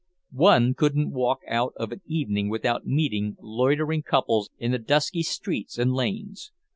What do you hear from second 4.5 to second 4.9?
in the